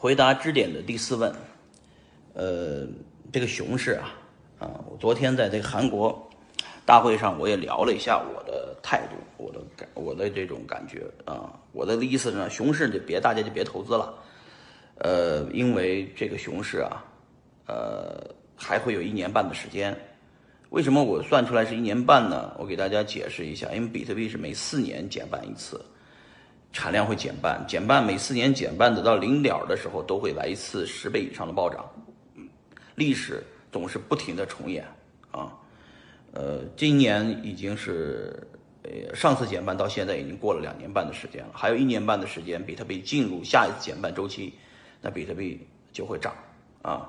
[0.00, 1.34] 回答支点的第四问，
[2.32, 2.86] 呃，
[3.32, 4.14] 这个熊市啊，
[4.60, 6.30] 啊，我昨天在这个韩国
[6.86, 14.14] 大会上，我也聊了一下我的态度，我的感，我的这种感觉啊，我的意思是呢，熊市就别大家就别投资了，
[14.98, 17.04] 呃，因为这个熊市啊，
[17.66, 18.24] 呃，
[18.54, 19.92] 还会有一年半的时间。
[20.70, 22.54] 为什么我算出来是一年半呢？
[22.56, 25.84] 我给大家解释一下，因为比特币是每四年减半一次。
[26.70, 31.84] 产量会减半，减半每四年减半，等到零点的时候都会来一次十倍以上的暴涨。
[32.94, 34.84] 历史总是不停的重演
[35.30, 35.50] 啊，
[36.32, 38.46] 呃，今年已经是
[38.82, 44.52] 呃上次减半到现在已经过了两年半的时间了，还有一年半的时间，比特币进入下一次减半周期，
[45.00, 46.34] 那比特币就会涨
[46.82, 47.08] 啊。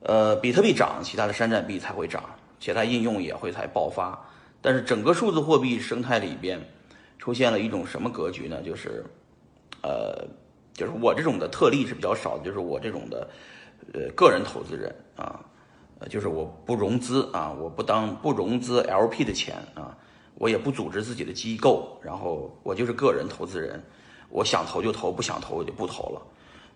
[0.00, 2.24] 呃，比特币涨，其他的山寨币才会涨，
[2.58, 4.18] 其他应用也会才爆发。
[4.60, 6.60] 但是整个数字货币生态里边。
[7.18, 8.62] 出现了一种什么格局呢？
[8.62, 9.04] 就是，
[9.82, 10.26] 呃，
[10.72, 13.28] 就是我这种的特例是比较少的，就是我这种的，
[13.92, 15.44] 呃，个人投资人啊，
[15.98, 19.96] 呃，就是我不融资啊，我不当不融资 LP 的钱啊，
[20.36, 23.82] 我也不组织自己的机构，然后我就是个人投资人，
[24.30, 26.22] 我想投就投，不想投我就不投了。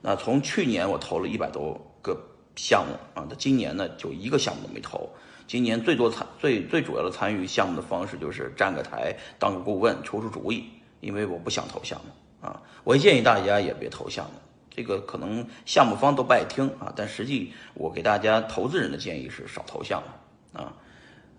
[0.01, 2.21] 那从去年我投了一百多个
[2.57, 5.09] 项目啊，到今年呢就一个项目都没投。
[5.47, 10.65] 今年最多参最最主要的参与项目的方式就是站个台当个顾问出出主意，
[11.01, 12.63] 因为我不想投项目啊。
[12.85, 14.33] 我建议大家也别投项目，
[14.71, 16.93] 这个可能项目方都不爱听啊。
[16.97, 20.73] 但实际我给大家投资人的建议是少投项目啊。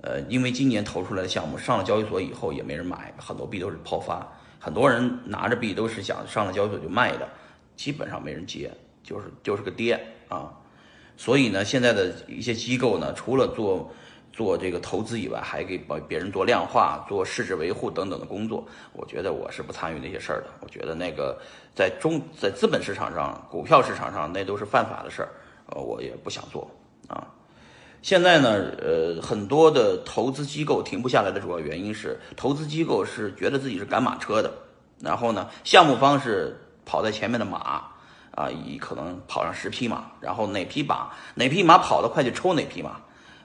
[0.02, 4.28] 呃，因为今年投出来的项目上了交易所以后也没人买，很多币都是抛发，
[4.60, 7.28] 很多人拿着币都是想上了交易所就卖的，
[7.76, 8.70] 基本上没人接，
[9.02, 10.52] 就是就是个跌啊。
[11.16, 13.90] 所以呢，现在的一些机构呢，除了做
[14.32, 18.66] 做这个投资以外，还给把别人做量化、做市值维护等等的工作。
[18.94, 20.48] 我觉得我是不参与那些事儿的。
[20.60, 21.40] 我觉得那个
[21.76, 25.30] 在中在资本市场上、股票市场上，那都是犯法的事儿，
[25.68, 26.70] 呃，我也不想做
[27.08, 27.28] 啊。
[28.02, 34.52] 现在呢，呃，很多的投资机构停不下来的主要原因是，投资机构是觉得自己是赶马车的，
[35.00, 37.93] 然后呢，项目方是跑在前面的马。
[38.36, 43.00] 啊，以可能跑上十匹马，然后哪匹马哪匹马跑得快就抽哪匹马，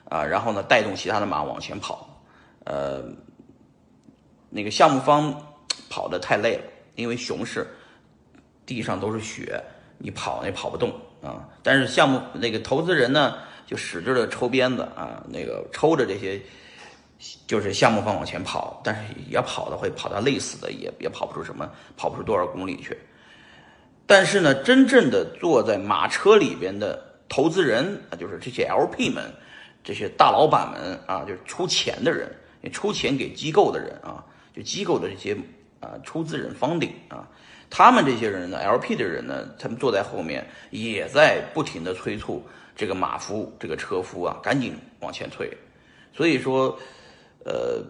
[0.09, 2.09] 啊，然后呢带动其他的马往前跑，
[2.65, 3.03] 呃，
[4.49, 5.31] 那个项目方
[5.89, 6.63] 跑得太累了，
[6.95, 7.67] 因为熊市，
[8.65, 9.61] 地上都是雪，
[9.99, 10.89] 你跑也跑不动
[11.21, 11.47] 啊。
[11.61, 13.35] 但是项目那个投资人呢，
[13.67, 16.41] 就使劲的抽鞭子啊，那个抽着这些，
[17.45, 22.97] 就是项目方往前跑，但是也跑的会跑到累死的，也也跑不出什么，跑不出多少公里去。
[24.09, 26.99] 但是呢，真正的坐在马车里边的
[27.29, 29.31] 投资人啊，就是这些 LP 们，
[29.83, 32.35] 这些大老板们啊，就是出钱的人，
[32.73, 35.37] 出钱给机构的人啊，就机构的这些
[35.79, 37.29] 啊出资人方鼎啊，
[37.69, 42.43] 他们这些人呢，LP 的人呢，他们坐在后面也在不停的催促
[42.75, 45.55] 这个马夫、这个车夫啊，赶紧往前推。
[46.11, 46.75] 所以说，
[47.45, 47.85] 呃，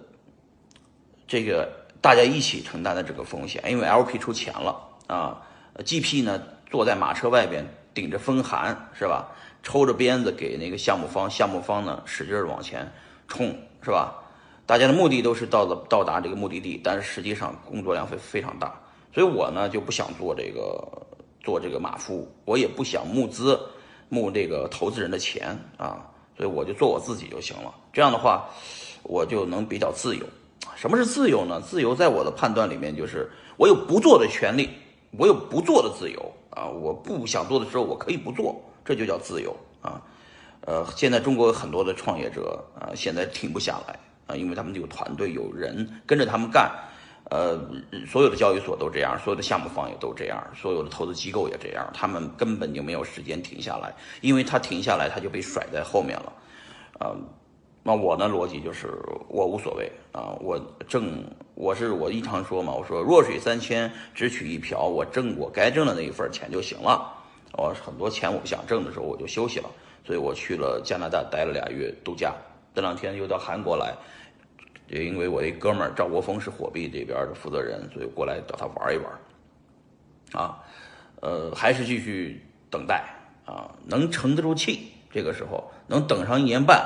[1.25, 4.75] 这个大家一起承担的这个风险，因为 LP 出钱了
[5.07, 5.45] 啊。
[5.83, 9.27] GP 呢，坐在马车外边，顶着风寒，是吧？
[9.61, 12.89] 抽着鞭子给那个项目方，项目方呢使劲儿往前
[13.27, 14.15] 冲，是吧？
[14.65, 18.73] 大家的目的都是到了到达这个目的地，但是实际上工作量会非常大，
[19.13, 20.87] 所以我呢就不想做这个
[21.43, 23.59] 做这个马夫，我也不想募资
[24.07, 26.05] 募这个投资人的钱啊，
[26.37, 27.73] 所以我就做我自己就行了。
[27.91, 28.47] 这样的话，
[29.03, 30.25] 我就能比较自由。
[30.75, 31.59] 什么是自由呢？
[31.59, 34.69] 自由在我的判断里面就是我有不做的权利。
[35.17, 36.67] 我有不做的自由啊！
[36.67, 40.01] 我不想做的时候，我可以不做，这就叫自由啊！
[40.61, 46.71] 呃，现在中国很多的创业者啊，现在停不下来啊，因为他们有团队，有人跟着他们干。
[47.31, 47.59] 呃，
[48.07, 56.33] 所有的交易所都这样，所有的项目方也都这样，所有的投资机构也这样，他们根本就没有时间停下来，因为他停下来，他就被甩在后面了，
[56.99, 57.13] 啊。
[57.89, 58.29] 那我呢？
[58.29, 58.87] 逻辑就是
[59.27, 67.11] 我无所谓啊，我挣我是我经常说嘛，我说弱水三千只取一瓢，我挣我该挣的那一份钱就行了。
[67.53, 69.67] 我很多钱我不想挣的时候，我就休息了。
[70.05, 72.31] 所以我去了加拿大待了俩月度假，
[72.75, 73.91] 这两天又到韩国来，
[74.87, 79.11] 也因为我一哥们儿赵国峰是火币这边的负责人，所以过来找他玩一玩。
[80.33, 80.59] 啊，
[81.21, 83.03] 呃，还是继续等待
[83.47, 86.85] 啊，能沉得住气，这个时候能等上一年半。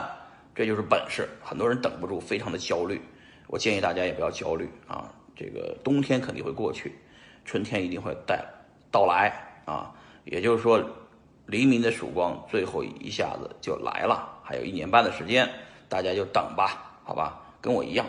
[0.56, 3.02] 这就是本事，很多人等不住，非常的焦虑。
[3.48, 6.96] 我建议大家也不要焦虑啊，这个冬天肯定会过去，
[7.44, 8.44] 春天一定会带
[8.92, 9.34] 到来
[9.66, 9.94] 啊。
[10.26, 10.84] 也就是说，
[11.46, 15.50] 黎明的曙光最后一下子就来了，还有一年半的时间，
[15.90, 18.06] 大家就等吧，好吧，跟我一样，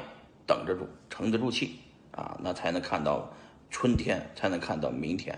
[0.46, 1.78] 等着住，沉得住气
[2.12, 3.28] 啊，那才能看到
[3.70, 5.36] 春天，才能看到明天。